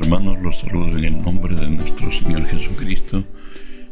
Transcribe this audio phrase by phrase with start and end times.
[0.00, 3.24] hermanos, los saludo en el nombre de nuestro Señor Jesucristo,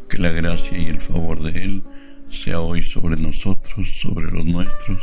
[0.08, 1.82] que la gracia y el favor de Él
[2.30, 4.98] sea hoy sobre nosotros, sobre los nuestros,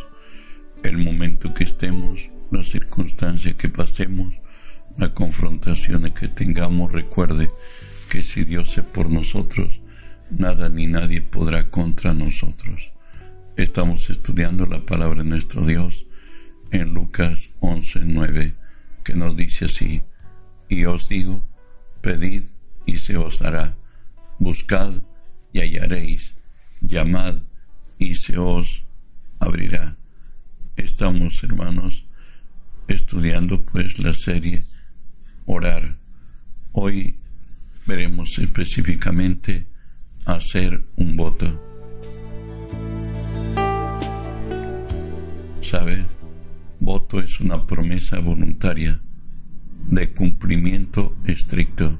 [0.84, 4.34] el momento que estemos, la circunstancia que pasemos,
[4.98, 7.52] la confrontación que tengamos, recuerde
[8.10, 9.82] que si Dios es por nosotros,
[10.32, 12.92] nada ni nadie podrá contra nosotros.
[13.58, 16.06] Estamos estudiando la palabra de nuestro Dios
[16.72, 18.54] en Lucas 11:9,
[19.04, 20.02] que nos dice así,
[20.74, 21.44] y os digo,
[22.02, 22.44] pedid
[22.86, 23.76] y se os dará,
[24.40, 24.92] buscad
[25.54, 26.34] y hallaréis,
[26.82, 27.36] llamad
[28.00, 28.84] y se os
[29.40, 29.96] abrirá.
[30.76, 32.06] Estamos, hermanos,
[32.88, 34.66] estudiando pues la serie
[35.46, 35.96] Orar.
[36.72, 37.18] Hoy
[37.86, 39.68] veremos específicamente
[40.26, 41.48] hacer un voto.
[45.62, 46.06] ¿Sabe?
[46.80, 49.00] Voto es una promesa voluntaria
[49.88, 51.98] de cumplimiento estricto,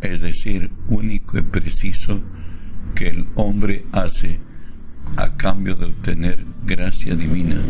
[0.00, 2.20] es decir, único y preciso
[2.94, 4.38] que el hombre hace
[5.16, 7.60] a cambio de obtener gracia divina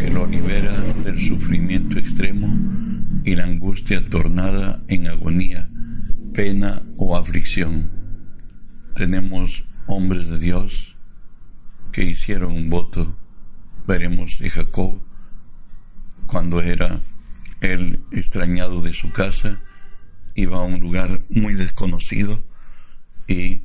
[0.00, 2.48] que lo libera del sufrimiento extremo
[3.24, 5.68] y la angustia tornada en agonía,
[6.34, 7.90] pena o aflicción.
[8.96, 10.94] Tenemos hombres de Dios
[11.92, 13.16] que hicieron un voto.
[13.86, 15.00] Veremos de Jacob
[16.26, 17.00] cuando era
[17.60, 19.60] el extrañado de su casa,
[20.34, 22.42] iba a un lugar muy desconocido
[23.26, 23.62] y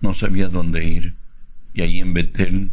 [0.00, 1.14] no sabía dónde ir.
[1.74, 2.72] Y allí en Betel,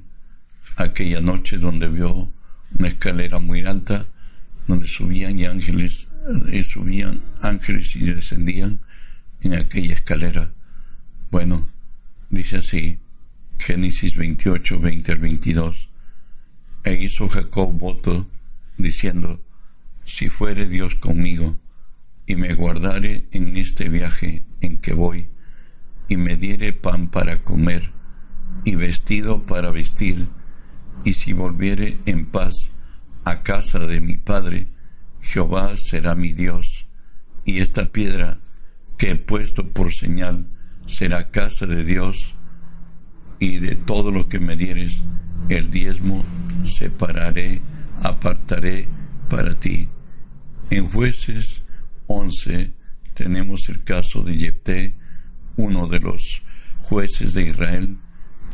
[0.78, 2.32] aquella noche donde vio
[2.78, 4.06] una escalera muy alta,
[4.68, 6.08] donde subían y ángeles,
[6.52, 8.80] y eh, subían ángeles y descendían
[9.42, 10.52] en aquella escalera.
[11.30, 11.68] Bueno,
[12.30, 12.98] dice así,
[13.60, 15.90] Génesis 28, 20 al 22.
[16.84, 18.28] E hizo Jacob voto,
[18.78, 19.40] diciendo,
[20.16, 21.58] si fuere Dios conmigo,
[22.26, 25.28] y me guardare en este viaje en que voy,
[26.08, 27.92] y me diere pan para comer,
[28.64, 30.30] y vestido para vestir,
[31.04, 32.70] y si volviere en paz
[33.26, 34.68] a casa de mi Padre,
[35.22, 36.86] Jehová será mi Dios,
[37.44, 38.40] y esta piedra
[38.98, 40.48] que he puesto por señal
[40.88, 42.36] será casa de Dios,
[43.38, 45.02] y de todo lo que me dieres,
[45.50, 46.24] el diezmo
[46.64, 47.60] separaré,
[48.02, 48.88] apartaré
[49.30, 49.90] para ti.
[50.70, 51.62] En jueces
[52.08, 52.72] 11
[53.14, 54.96] tenemos el caso de Jepté,
[55.58, 56.42] uno de los
[56.80, 57.98] jueces de Israel,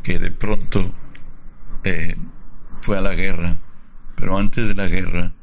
[0.03, 0.93] que de pronto
[1.83, 2.15] eh,
[2.81, 3.59] fue a la guerra,
[4.15, 5.33] pero antes de la guerra,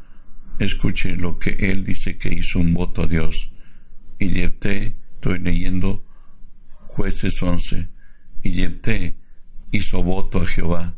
[0.58, 3.50] escuche lo que él dice que hizo un voto a Dios.
[4.18, 6.02] Y Jepté, estoy leyendo
[6.80, 7.88] jueces 11,
[8.42, 9.14] y Jepté
[9.72, 10.94] hizo voto a Jehová,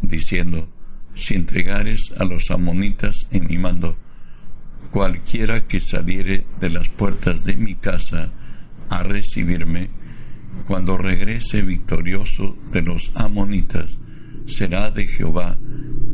[0.00, 0.68] diciendo,
[1.14, 3.96] si entregares a los amonitas en mi mando,
[4.90, 8.30] cualquiera que saliere de las puertas de mi casa
[8.90, 9.88] a recibirme,
[10.66, 13.98] cuando regrese victorioso de los amonitas,
[14.46, 15.58] será de Jehová,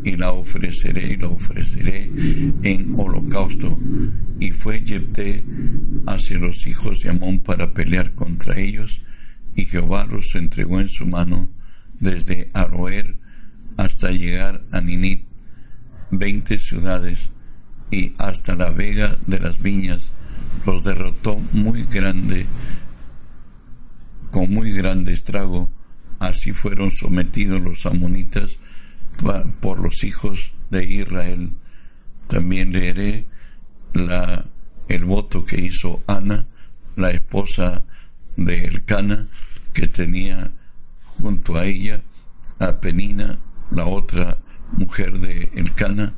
[0.05, 2.11] y la ofreceré y la ofreceré
[2.63, 3.79] en holocausto.
[4.39, 5.45] Y fue Jepté
[6.07, 9.01] hacia los hijos de Amón para pelear contra ellos,
[9.57, 11.51] y Jehová los entregó en su mano
[12.01, 13.17] desde Aroer
[13.77, 15.25] hasta llegar a Ninit,
[16.11, 17.31] veinte ciudades,
[17.91, 20.11] y hasta la vega de las viñas
[20.67, 22.47] los derrotó muy grande,
[24.31, 25.71] con muy grande estrago.
[26.19, 28.59] Así fueron sometidos los amonitas
[29.61, 31.51] por los hijos de Israel.
[32.29, 33.27] También leeré
[33.95, 34.45] la,
[34.89, 36.47] el voto que hizo Ana,
[36.97, 37.85] la esposa
[38.37, 39.27] de Elcana,
[39.73, 40.51] que tenía
[41.21, 42.01] junto a ella
[42.59, 43.39] a Penina,
[43.71, 44.39] la otra
[44.73, 46.15] mujer de Elcana,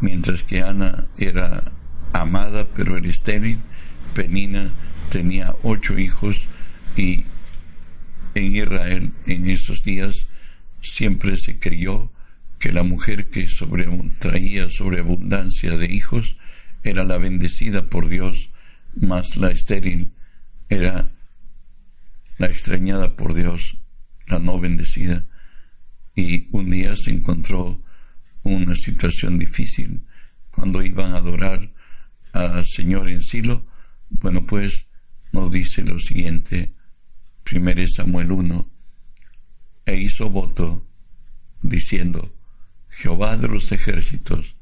[0.00, 1.62] mientras que Ana era
[2.12, 3.58] amada pero era estéril,
[4.14, 4.70] Penina
[5.10, 6.46] tenía ocho hijos
[6.96, 7.24] y
[8.34, 10.26] en Israel en esos días
[10.80, 12.10] siempre se creyó
[12.60, 13.46] que la mujer que
[14.18, 16.36] traía sobreabundancia de hijos
[16.82, 18.50] era la bendecida por Dios,
[18.96, 20.12] más la estéril
[20.68, 21.10] era
[22.38, 23.76] la extrañada por Dios,
[24.28, 25.24] la no bendecida.
[26.14, 27.80] Y un día se encontró
[28.44, 30.02] una situación difícil
[30.50, 31.70] cuando iban a adorar
[32.32, 33.64] al Señor en Silo.
[34.20, 34.86] Bueno, pues
[35.32, 36.70] nos dice lo siguiente,
[37.50, 38.68] 1 Samuel 1,
[39.86, 40.86] e hizo voto
[41.62, 42.32] diciendo,
[42.90, 44.54] Jehová de los ejércitos,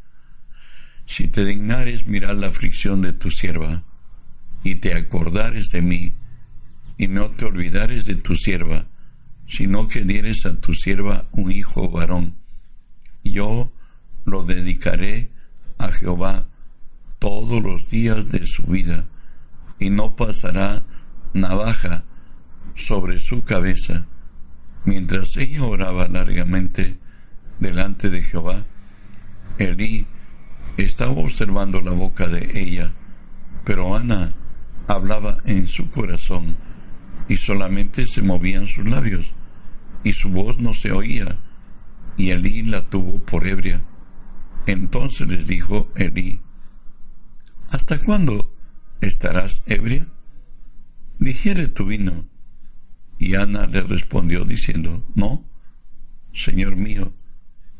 [1.06, 3.82] si te dignares mirar la aflicción de tu sierva,
[4.64, 6.12] y te acordares de mí,
[6.96, 8.86] y no te olvidares de tu sierva,
[9.46, 12.36] sino que dieres a tu sierva un hijo varón,
[13.24, 13.70] yo
[14.24, 15.30] lo dedicaré
[15.78, 16.46] a Jehová
[17.18, 19.04] todos los días de su vida,
[19.78, 20.84] y no pasará
[21.34, 22.04] navaja
[22.74, 24.06] sobre su cabeza.
[24.84, 26.96] Mientras ella oraba largamente
[27.60, 28.64] delante de Jehová,
[29.58, 30.06] Elí
[30.76, 32.92] estaba observando la boca de ella,
[33.64, 34.32] pero Ana
[34.88, 36.56] hablaba en su corazón
[37.28, 39.32] y solamente se movían sus labios
[40.02, 41.38] y su voz no se oía
[42.16, 43.82] y Elí la tuvo por ebria.
[44.66, 46.40] Entonces les dijo Elí,
[47.70, 48.52] ¿Hasta cuándo
[49.00, 50.06] estarás ebria?
[51.18, 52.24] Digiere tu vino.
[53.18, 55.44] Y Ana le respondió diciendo, No,
[56.32, 57.12] Señor mío,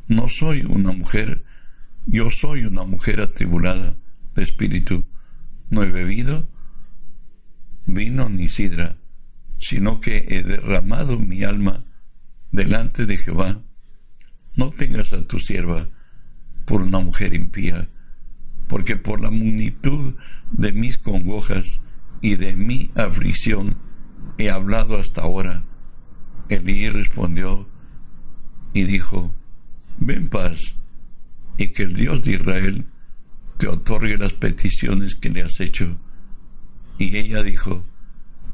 [0.09, 1.45] no soy una mujer,
[2.07, 3.95] yo soy una mujer atribulada
[4.35, 5.05] de espíritu.
[5.71, 6.47] No he bebido
[7.87, 8.97] vino ni sidra,
[9.59, 11.85] sino que he derramado mi alma
[12.51, 13.61] delante de Jehová.
[14.57, 15.89] No tengas a tu sierva
[16.67, 17.89] por una mujer impía,
[18.69, 20.15] porque por la magnitud
[20.53, 21.81] de mis congojas
[22.21, 23.77] y de mi aflicción
[24.39, 25.65] he hablado hasta ahora.
[26.49, 27.69] Elí respondió
[28.75, 29.35] y dijo,
[29.99, 30.75] ven paz,
[31.59, 32.87] y que el Dios de Israel
[33.59, 35.99] te otorgue las peticiones que le has hecho.
[36.99, 37.85] Y ella dijo,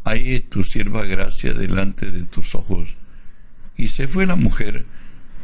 [0.05, 2.95] hay tu sierva gracia delante de tus ojos.
[3.77, 4.87] Y se fue la mujer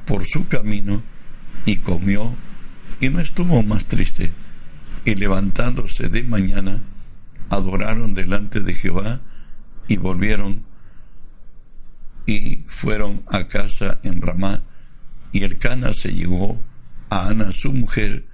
[0.06, 1.02] por su camino
[1.66, 2.34] y comió
[3.00, 4.30] y no estuvo más triste.
[5.04, 6.80] Y levantándose de mañana,
[7.50, 9.20] adoraron delante de Jehová
[9.88, 10.62] y volvieron
[12.26, 14.62] y fueron a casa en Ramá.
[15.32, 16.60] Y el Cana se llegó
[17.10, 18.24] a Ana su mujer,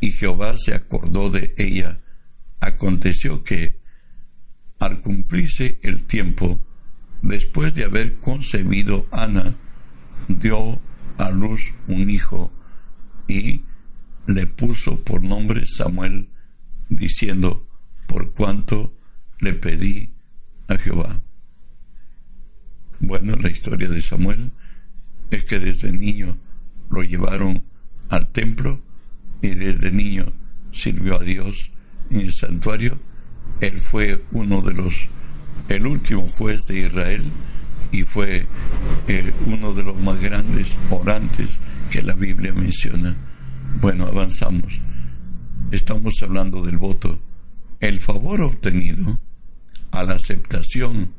[0.00, 1.98] y Jehová se acordó de ella.
[2.60, 3.76] Aconteció que,
[4.78, 6.60] al cumplirse el tiempo,
[7.22, 9.54] después de haber concebido Ana,
[10.28, 10.80] dio
[11.18, 12.52] a luz un hijo
[13.28, 13.62] y
[14.26, 16.28] le puso por nombre Samuel,
[16.88, 17.66] diciendo,
[18.06, 18.92] por cuanto
[19.40, 20.10] le pedí
[20.68, 21.20] a Jehová.
[23.00, 24.50] Bueno, la historia de Samuel
[25.30, 26.36] es que desde niño
[26.90, 27.62] lo llevaron
[28.08, 28.80] al templo
[29.42, 30.32] y desde niño
[30.72, 31.70] sirvió a Dios
[32.10, 32.98] en el santuario.
[33.60, 35.08] Él fue uno de los,
[35.68, 37.24] el último juez de Israel
[37.92, 38.46] y fue
[39.08, 41.58] eh, uno de los más grandes orantes
[41.90, 43.16] que la Biblia menciona.
[43.80, 44.78] Bueno, avanzamos.
[45.70, 47.18] Estamos hablando del voto.
[47.80, 49.18] El favor obtenido
[49.92, 51.12] a la aceptación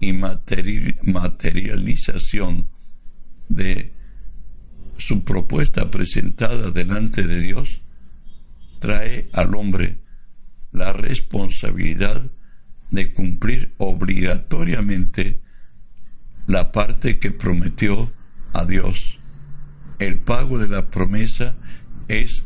[0.00, 2.66] y materialización
[3.48, 3.92] de
[4.98, 7.80] su propuesta presentada delante de Dios
[8.80, 9.96] trae al hombre
[10.72, 12.22] la responsabilidad
[12.90, 15.40] de cumplir obligatoriamente
[16.46, 18.12] la parte que prometió
[18.52, 19.18] a Dios.
[19.98, 21.54] El pago de la promesa
[22.08, 22.44] es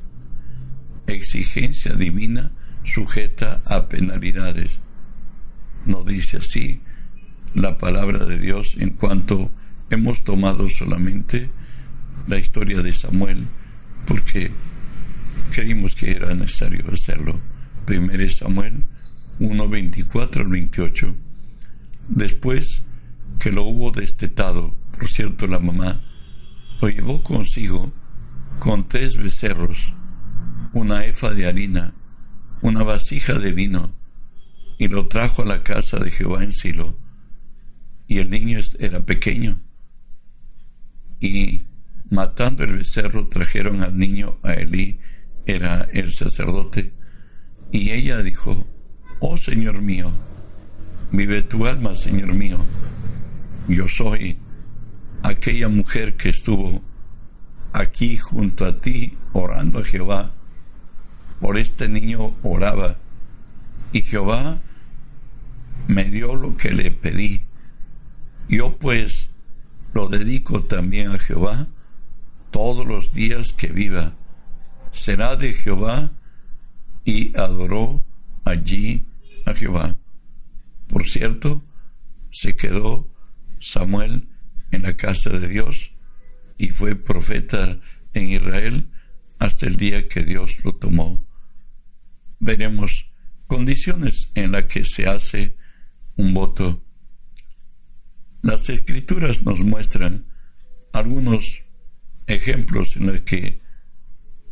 [1.07, 2.51] exigencia divina
[2.85, 4.81] sujeta a penalidades.
[5.87, 6.81] No dice así
[7.55, 9.51] la palabra de Dios en cuanto
[9.91, 11.49] hemos tomado solamente
[12.27, 13.47] la historia de Samuel
[14.07, 14.51] porque
[15.51, 17.41] creímos que era necesario hacerlo.
[17.87, 18.85] Primero Samuel
[19.39, 21.15] 1, 24 al 28.
[22.09, 22.83] Después
[23.39, 26.01] que lo hubo destetado, por cierto, la mamá
[26.81, 27.93] lo llevó consigo
[28.59, 29.93] con tres becerros,
[30.73, 31.95] una efa de harina,
[32.63, 33.93] una vasija de vino,
[34.79, 36.97] y lo trajo a la casa de Jehová en Silo.
[38.07, 39.61] Y el niño era pequeño.
[41.21, 41.63] Y
[42.11, 44.99] matando el becerro trajeron al niño a Elí,
[45.47, 46.93] era el sacerdote,
[47.73, 48.67] y ella dijo,
[49.21, 50.13] Oh Señor mío,
[51.11, 52.59] vive tu alma, Señor mío,
[53.69, 54.39] yo soy
[55.23, 56.83] aquella mujer que estuvo
[57.73, 60.33] aquí junto a ti orando a Jehová.
[61.41, 62.97] Por este niño oraba
[63.93, 64.61] y Jehová
[65.87, 67.43] me dio lo que le pedí.
[68.49, 69.29] Yo pues
[69.93, 71.67] lo dedico también a Jehová
[72.51, 74.15] todos los días que viva.
[74.93, 76.11] Será de Jehová
[77.05, 78.03] y adoró
[78.45, 79.03] allí
[79.45, 79.97] a Jehová.
[80.89, 81.63] Por cierto,
[82.31, 83.07] se quedó
[83.61, 84.29] Samuel
[84.71, 85.93] en la casa de Dios
[86.59, 87.79] y fue profeta
[88.15, 88.89] en Israel
[89.39, 91.25] hasta el día que Dios lo tomó.
[92.41, 93.07] Veremos
[93.47, 95.55] condiciones en las que se hace
[96.17, 96.83] un voto.
[98.43, 100.25] Las escrituras nos muestran
[100.93, 101.61] algunos
[102.27, 103.61] ejemplos en los que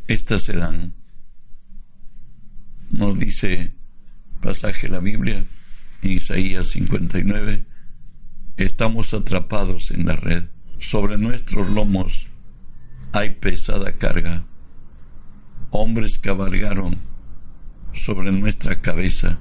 [0.08, 0.94] éstas se dan.
[2.90, 3.72] Nos dice
[4.40, 5.44] pasaje de la Biblia
[6.02, 7.64] en Isaías 59,
[8.56, 10.44] estamos atrapados en la red.
[10.78, 12.26] Sobre nuestros lomos
[13.12, 14.44] hay pesada carga.
[15.70, 16.98] Hombres cabalgaron
[17.92, 19.38] sobre nuestra cabeza.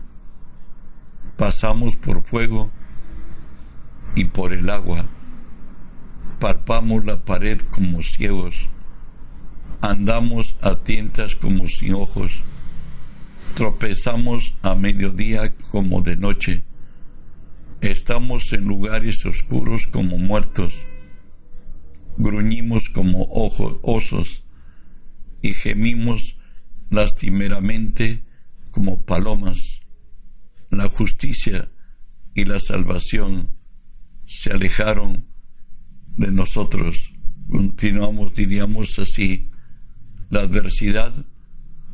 [1.37, 2.71] Pasamos por fuego
[4.15, 5.05] y por el agua,
[6.39, 8.67] palpamos la pared como ciegos,
[9.81, 12.41] andamos a tientas como sin ojos,
[13.55, 16.63] tropezamos a mediodía como de noche,
[17.91, 20.73] estamos en lugares oscuros como muertos,
[22.17, 24.43] gruñimos como ojos, osos
[25.41, 26.35] y gemimos
[26.89, 28.23] lastimeramente
[28.71, 29.81] como palomas.
[30.71, 31.69] La justicia
[32.33, 33.49] y la salvación
[34.25, 35.25] se alejaron
[36.17, 37.11] de nosotros.
[37.49, 39.47] Continuamos, diríamos así,
[40.29, 41.13] la adversidad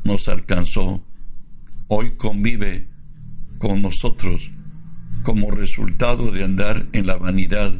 [0.04, 1.04] nos alcanzó.
[1.88, 2.88] Hoy convive
[3.58, 4.50] con nosotros
[5.22, 7.72] como resultado de andar en la vanidad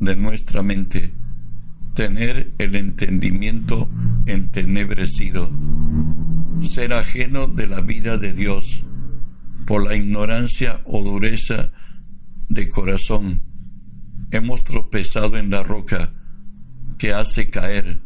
[0.00, 1.12] de nuestra mente
[1.94, 3.88] tener el entendimiento
[4.26, 5.50] entenebrecido,
[6.60, 8.82] ser ajeno de la vida de Dios
[9.66, 11.70] por la ignorancia o dureza
[12.48, 13.40] de corazón.
[14.32, 16.10] Hemos tropezado en la roca
[16.98, 18.00] que hace caer.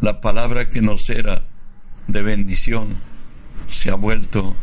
[0.00, 1.42] La palabra que nos era
[2.06, 2.94] de bendición
[3.66, 4.54] se ha vuelto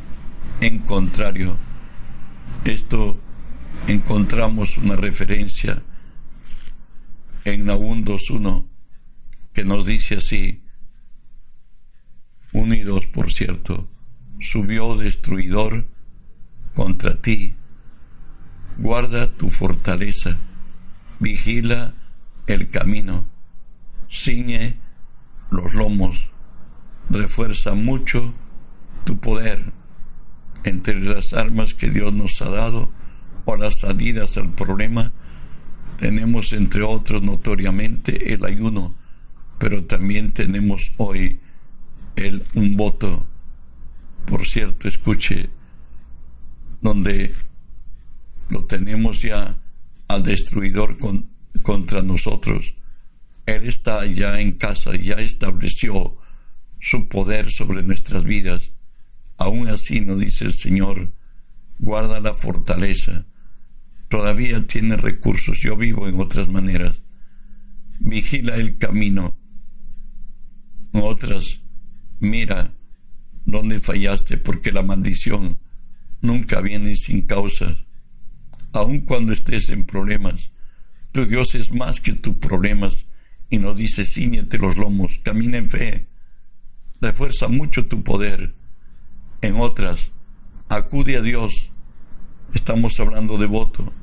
[0.61, 1.57] en contrario.
[2.65, 3.17] Esto
[3.87, 5.81] encontramos una referencia
[7.43, 8.65] en Nahum 2.1
[9.53, 10.61] que nos dice así,
[12.53, 13.89] unidos por cierto,
[14.39, 15.87] subió destruidor
[16.75, 17.55] contra ti,
[18.77, 20.37] guarda tu fortaleza,
[21.19, 21.95] vigila
[22.45, 23.25] el camino,
[24.07, 24.77] ciñe
[25.49, 26.29] los lomos,
[27.09, 28.35] refuerza mucho
[29.03, 29.80] tu poder
[30.63, 32.89] entre las armas que Dios nos ha dado
[33.57, 35.11] las salidas al problema
[35.97, 38.95] tenemos entre otros notoriamente el ayuno,
[39.59, 41.39] pero también tenemos hoy
[42.15, 43.23] el, un voto,
[44.25, 45.49] por cierto, escuche,
[46.81, 47.35] donde
[48.49, 49.55] lo tenemos ya
[50.07, 50.97] al destruidor
[51.61, 52.73] contra nosotros.
[53.45, 56.17] Él está ya en casa, ya estableció
[56.79, 58.71] su poder sobre nuestras vidas.
[59.41, 61.11] Aún así nos dice el Señor,
[61.79, 63.25] guarda la fortaleza
[64.11, 66.97] todavía tiene recursos, yo vivo en otras maneras.
[68.01, 69.37] Vigila el camino.
[70.91, 71.59] Otras,
[72.19, 72.73] mira
[73.45, 75.57] dónde fallaste, porque la maldición
[76.21, 77.77] nunca viene sin causa.
[78.73, 80.51] Aun cuando estés en problemas,
[81.13, 83.05] tu Dios es más que tus problemas
[83.49, 86.05] y nos dice, ciñete los lomos, camina en fe,
[86.99, 88.53] refuerza mucho tu poder.
[89.41, 90.11] En otras,
[90.69, 91.71] acude a Dios.
[92.53, 93.93] Estamos hablando de voto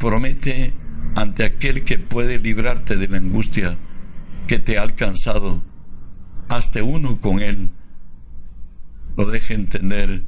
[0.00, 0.72] promete
[1.14, 3.76] ante aquel que puede librarte de la angustia
[4.48, 5.62] que te ha alcanzado.
[6.48, 7.68] Hazte uno con él.
[9.16, 10.22] Lo deja entender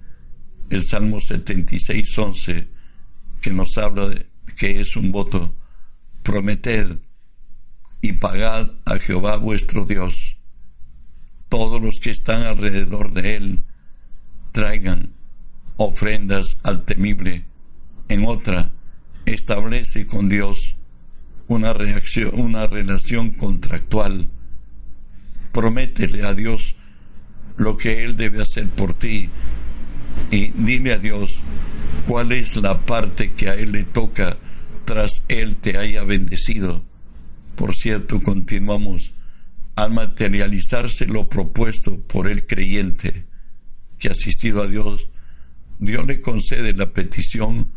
[0.68, 2.68] el Salmo 76, 11,
[3.40, 4.26] que nos habla de
[4.58, 5.54] que es un voto.
[6.22, 6.98] Prometed
[8.02, 10.36] y pagad a Jehová vuestro Dios.
[11.48, 13.64] Todos los que están alrededor de él
[14.52, 15.10] traigan
[15.76, 17.44] ofrendas al temible.
[18.08, 18.70] En otra,
[19.26, 20.76] establece con Dios
[21.48, 24.28] una reacción, una relación contractual.
[25.52, 26.76] Prométele a Dios
[27.56, 29.28] lo que Él debe hacer por ti
[30.30, 31.40] y dile a Dios
[32.06, 34.36] cuál es la parte que a Él le toca
[34.84, 36.82] tras Él te haya bendecido.
[37.56, 39.12] Por cierto, continuamos
[39.76, 43.31] al materializarse lo propuesto por el creyente
[44.02, 45.06] que asistido a Dios,
[45.78, 47.68] Dios le concede la petición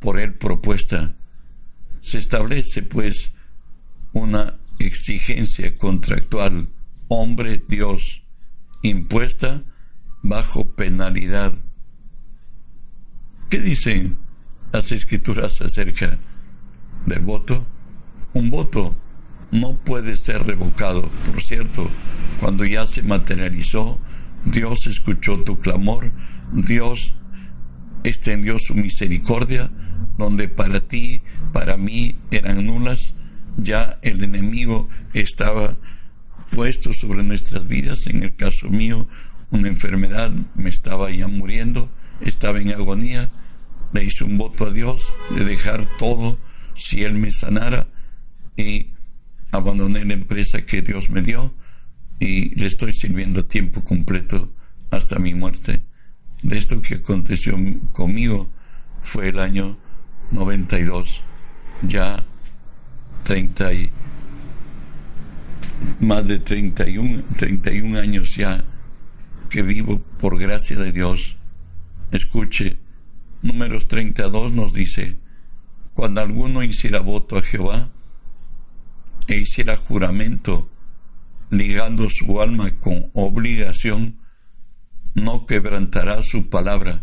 [0.00, 1.14] por él propuesta.
[2.02, 3.32] Se establece, pues,
[4.12, 6.68] una exigencia contractual
[7.08, 8.22] hombre-Dios
[8.82, 9.62] impuesta
[10.22, 11.54] bajo penalidad.
[13.48, 14.18] ¿Qué dicen
[14.74, 16.18] las escrituras acerca
[17.06, 17.66] del voto?
[18.34, 18.94] Un voto
[19.52, 21.08] no puede ser revocado.
[21.30, 21.88] Por cierto,
[22.40, 23.98] cuando ya se materializó,
[24.44, 26.12] Dios escuchó tu clamor,
[26.52, 27.14] Dios
[28.04, 29.70] extendió su misericordia,
[30.18, 31.22] donde para ti,
[31.52, 33.14] para mí eran nulas,
[33.56, 35.76] ya el enemigo estaba
[36.54, 38.06] puesto sobre nuestras vidas.
[38.06, 39.08] En el caso mío,
[39.50, 43.30] una enfermedad me estaba ya muriendo, estaba en agonía.
[43.92, 46.38] Le hice un voto a Dios de dejar todo
[46.74, 47.86] si Él me sanara
[48.56, 48.88] y
[49.52, 51.54] abandoné la empresa que Dios me dio
[52.20, 54.52] y le estoy sirviendo tiempo completo
[54.90, 55.82] hasta mi muerte.
[56.42, 57.56] De esto que aconteció
[57.92, 58.50] conmigo
[59.00, 59.76] fue el año
[60.32, 61.20] 92,
[61.82, 62.24] ya
[63.24, 63.90] 30 y
[66.00, 68.64] más de 31, 31 años ya
[69.50, 71.36] que vivo por gracia de Dios.
[72.10, 72.78] Escuche,
[73.42, 75.18] Números 32 nos dice,
[75.92, 77.90] cuando alguno hiciera voto a Jehová
[79.28, 80.70] e hiciera juramento
[81.50, 84.16] ligando su alma con obligación,
[85.14, 87.02] no quebrantará su palabra,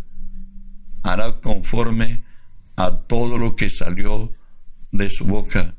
[1.03, 2.23] hará conforme
[2.75, 4.31] a todo lo que salió
[4.91, 5.73] de su boca.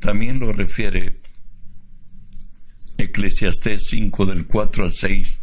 [0.00, 1.16] También lo refiere
[2.98, 5.38] Eclesiastés 5 del 4 al 6.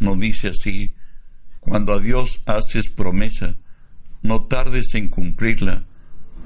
[0.00, 0.92] Nos dice así,
[1.60, 3.54] cuando a Dios haces promesa,
[4.22, 5.84] no tardes en cumplirla,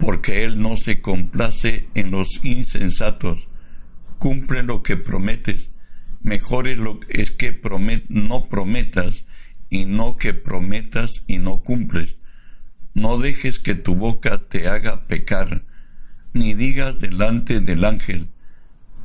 [0.00, 3.46] porque Él no se complace en los insensatos.
[4.22, 5.70] Cumple lo que prometes.
[6.22, 7.60] Mejor es, lo, es que
[8.08, 9.24] no prometas
[9.68, 12.18] y no que prometas y no cumples.
[12.94, 15.64] No dejes que tu boca te haga pecar,
[16.34, 18.28] ni digas delante del ángel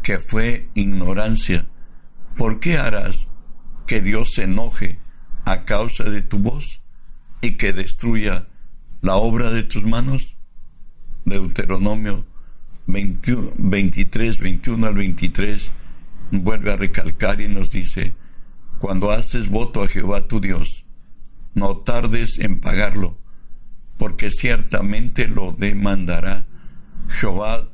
[0.04, 1.66] que fue ignorancia.
[2.38, 3.28] ¿Por qué harás
[3.88, 5.00] que Dios se enoje
[5.46, 6.82] a causa de tu voz
[7.42, 8.46] y que destruya
[9.02, 10.36] la obra de tus manos?
[11.26, 12.24] Deuteronomio
[12.88, 15.72] 23, 21 al 23
[16.32, 18.14] vuelve a recalcar y nos dice,
[18.80, 20.86] cuando haces voto a Jehová tu Dios,
[21.54, 23.18] no tardes en pagarlo,
[23.98, 26.46] porque ciertamente lo demandará
[27.10, 27.68] Jehová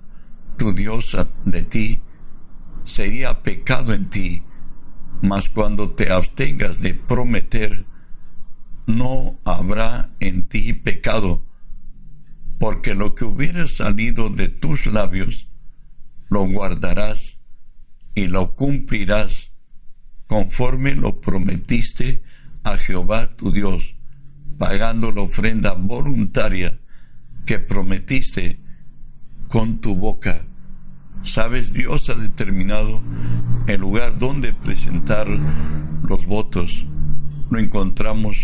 [0.57, 1.99] tu Dios de ti,
[2.85, 4.43] sería pecado en ti,
[5.21, 7.85] mas cuando te abstengas de prometer,
[8.87, 11.43] no habrá en ti pecado,
[12.63, 15.47] porque lo que hubiera salido de tus labios,
[16.29, 17.35] lo guardarás
[18.15, 19.51] y lo cumplirás
[20.27, 22.23] conforme lo prometiste
[22.63, 23.95] a Jehová tu Dios,
[24.57, 26.79] pagando la ofrenda voluntaria
[27.45, 28.59] que prometiste
[29.49, 30.41] con tu boca.
[31.23, 33.03] Sabes, Dios ha determinado
[33.67, 35.27] el lugar donde presentar
[36.07, 36.85] los votos.
[37.51, 38.37] Lo encontramos,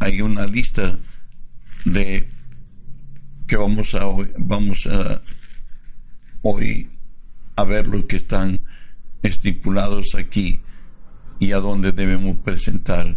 [0.00, 0.98] hay una lista
[1.84, 2.32] de
[3.46, 4.04] que vamos a
[4.38, 5.20] vamos a
[6.42, 6.88] hoy
[7.56, 8.60] a ver los que están
[9.22, 10.60] estipulados aquí
[11.40, 13.16] y a dónde debemos presentar.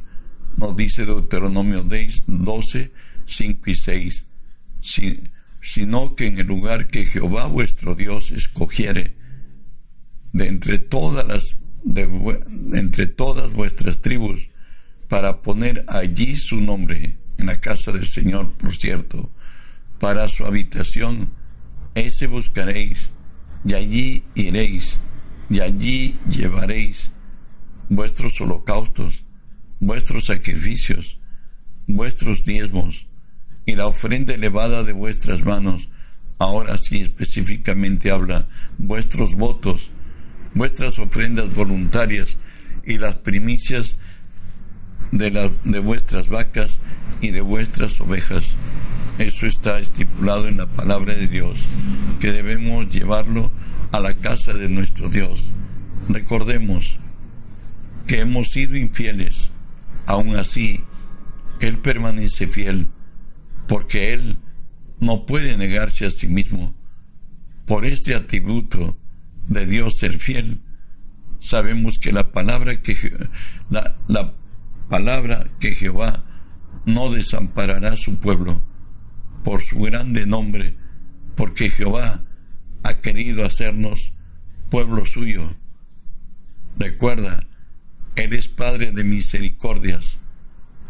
[0.58, 2.92] Nos dice Deuteronomio 12,
[3.26, 4.26] 5 y 6,
[5.62, 9.14] sino que en el lugar que Jehová vuestro Dios escogiere
[10.34, 12.04] de entre todas las de,
[12.74, 14.50] entre todas vuestras tribus
[15.10, 19.30] para poner allí su nombre en la casa del Señor, por cierto,
[20.00, 21.30] para su habitación,
[21.96, 23.10] ese buscaréis
[23.66, 25.00] y allí iréis,
[25.50, 27.10] y allí llevaréis
[27.90, 29.24] vuestros holocaustos,
[29.80, 31.18] vuestros sacrificios,
[31.88, 33.08] vuestros diezmos
[33.66, 35.90] y la ofrenda elevada de vuestras manos.
[36.40, 39.90] Ahora sí específicamente habla vuestros votos,
[40.54, 42.38] vuestras ofrendas voluntarias
[42.86, 43.96] y las primicias
[45.12, 46.78] de, de vuestras vacas
[47.22, 48.56] y de vuestras ovejas
[49.18, 51.58] eso está estipulado en la palabra de Dios,
[52.20, 53.52] que debemos llevarlo
[53.92, 55.52] a la casa de nuestro Dios.
[56.08, 57.00] Recordemos
[58.06, 59.50] que hemos sido infieles,
[60.06, 60.82] aún así
[61.60, 62.88] Él permanece fiel,
[63.68, 64.38] porque Él
[65.00, 66.76] no puede negarse a sí mismo.
[67.66, 68.96] Por este atributo
[69.48, 70.60] de Dios ser fiel,
[71.40, 72.96] sabemos que la palabra que
[73.70, 74.34] la, la
[74.90, 76.24] palabra que Jehová
[76.86, 78.62] no desamparará a su pueblo
[79.44, 80.76] por su grande nombre,
[81.36, 82.22] porque Jehová
[82.84, 84.12] ha querido hacernos
[84.70, 85.54] pueblo suyo.
[86.78, 87.46] Recuerda,
[88.16, 90.18] Él es Padre de misericordias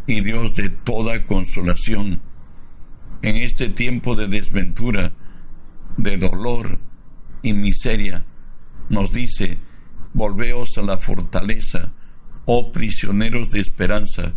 [0.05, 2.21] y Dios de toda consolación.
[3.21, 5.11] En este tiempo de desventura,
[5.97, 6.79] de dolor
[7.41, 8.25] y miseria,
[8.89, 9.57] nos dice,
[10.13, 11.91] volveos a la fortaleza,
[12.45, 14.33] oh prisioneros de esperanza.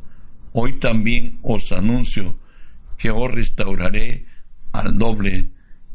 [0.53, 2.37] Hoy también os anuncio
[3.01, 4.27] que os restauraré
[4.73, 5.49] al doble.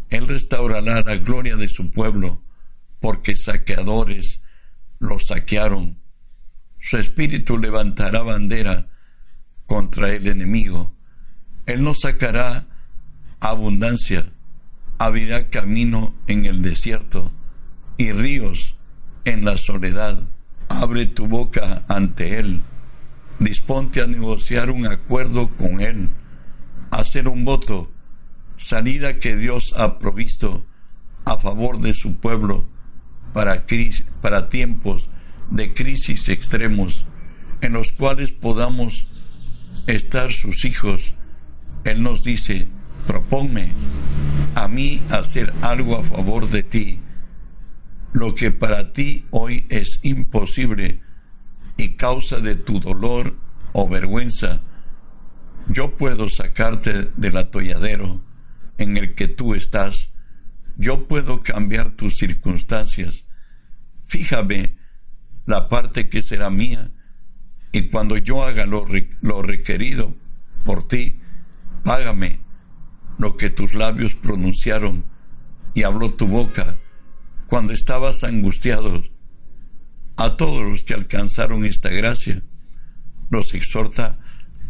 [0.10, 2.42] Él restaurará la gloria de su pueblo,
[3.00, 4.42] porque saqueadores
[5.00, 5.98] lo saquearon.
[6.80, 8.88] Su espíritu levantará bandera
[9.68, 10.92] contra el enemigo.
[11.68, 12.66] Él nos sacará
[13.40, 14.26] abundancia,
[14.98, 17.32] abrirá camino en el desierto
[17.98, 18.76] y ríos
[19.26, 20.24] en la soledad.
[20.70, 22.64] Abre tu boca ante Él.
[23.38, 26.10] Disponte a negociar un acuerdo con Él
[26.96, 27.92] hacer un voto,
[28.58, 30.66] salida que Dios ha provisto
[31.26, 32.66] a favor de su pueblo
[33.34, 33.66] para,
[34.22, 35.08] para tiempos
[35.52, 37.06] de crisis extremos
[37.62, 39.08] en los cuales podamos
[39.88, 41.14] estar sus hijos.
[41.84, 42.68] Él nos dice,
[43.08, 43.74] proponme
[44.56, 47.00] a mí hacer algo a favor de ti,
[48.14, 51.02] lo que para ti hoy es imposible
[51.78, 53.36] y causa de tu dolor
[53.74, 54.62] o vergüenza
[55.68, 58.22] yo puedo sacarte del atolladero
[58.78, 60.10] en el que tú estás,
[60.78, 63.24] yo puedo cambiar tus circunstancias.
[64.06, 64.76] Fíjame
[65.46, 66.92] la parte que será mía
[67.72, 68.86] y cuando yo haga lo,
[69.22, 70.14] lo requerido
[70.66, 71.20] por ti,
[71.84, 72.40] págame
[73.18, 75.06] lo que tus labios pronunciaron
[75.74, 76.78] y habló tu boca
[77.48, 79.04] cuando estabas angustiado.
[80.18, 82.42] A todos los que alcanzaron esta gracia,
[83.30, 84.18] los exhorta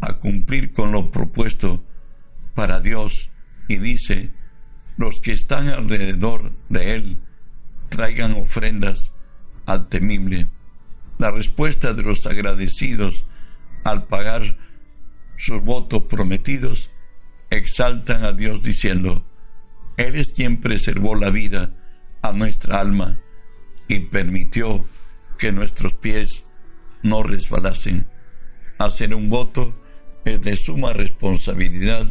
[0.06, 1.84] a cumplir con lo propuesto
[2.54, 3.32] para Dios
[3.68, 4.30] y dice,
[4.98, 7.18] los que están alrededor de Él
[7.90, 9.12] traigan ofrendas
[9.66, 10.48] al temible.
[11.18, 13.24] La respuesta de los agradecidos
[13.84, 14.56] al pagar
[15.38, 16.92] sus votos prometidos
[17.50, 19.26] exaltan a Dios diciendo,
[19.98, 21.72] Él es quien preservó la vida
[22.22, 23.18] a nuestra alma
[23.88, 24.86] y permitió
[25.40, 26.44] que nuestros pies
[27.02, 28.06] no resbalasen.
[28.78, 29.74] Hacer un voto
[30.26, 32.08] es de suma responsabilidad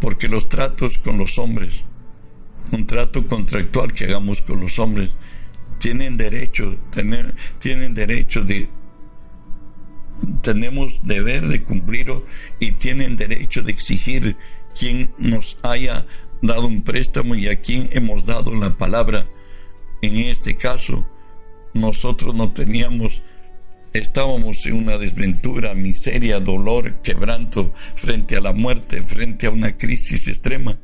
[0.00, 1.84] porque los tratos con los hombres,
[2.72, 5.10] un trato contractual que hagamos con los hombres,
[5.78, 8.68] tienen derecho, tener, tienen derecho de,
[10.42, 12.24] tenemos deber de cumplirlo
[12.60, 14.36] y tienen derecho de exigir
[14.78, 16.06] quien nos haya
[16.42, 19.26] dado un préstamo y a quien hemos dado la palabra.
[20.02, 21.06] En este caso,
[21.72, 23.22] nosotros no teníamos
[23.96, 30.28] Estábamos en una desventura, miseria, dolor, quebranto, frente a la muerte, frente a una crisis
[30.28, 30.78] extrema.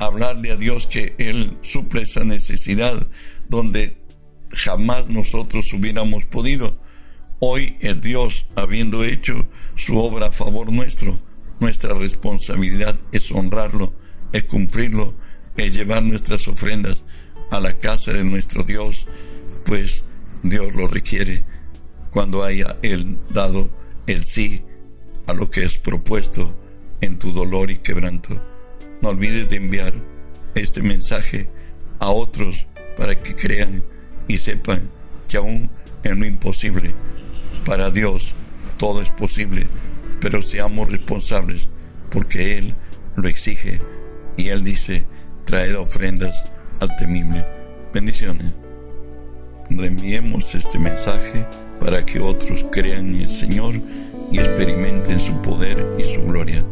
[0.00, 3.06] Hablarle a Dios que Él suple esa necesidad
[3.48, 3.96] donde
[4.50, 6.76] jamás nosotros hubiéramos podido.
[7.38, 11.16] Hoy es Dios, habiendo hecho su obra a favor nuestro,
[11.60, 13.92] nuestra responsabilidad es honrarlo,
[14.32, 15.14] es cumplirlo,
[15.56, 17.04] es llevar nuestras ofrendas
[17.52, 19.06] a la casa de nuestro Dios,
[19.64, 20.02] pues
[20.42, 21.44] Dios lo requiere
[22.18, 23.70] cuando haya Él dado
[24.08, 24.64] el sí
[25.28, 26.52] a lo que es propuesto
[27.00, 28.36] en tu dolor y quebranto.
[29.00, 29.94] No olvides de enviar
[30.56, 31.48] este mensaje
[32.00, 33.84] a otros para que crean
[34.26, 34.90] y sepan
[35.28, 35.70] que aún
[36.02, 36.92] en lo imposible,
[37.64, 38.34] para Dios
[38.78, 39.68] todo es posible,
[40.20, 41.68] pero seamos responsables
[42.10, 42.74] porque Él
[43.14, 43.80] lo exige
[44.36, 45.06] y Él dice,
[45.44, 46.50] traer ofrendas
[46.80, 47.46] al temible.
[47.94, 48.54] Bendiciones.
[49.70, 51.46] Reenviemos este mensaje
[51.78, 53.74] para que otros crean en el Señor
[54.30, 56.64] y experimenten su poder y su gloria.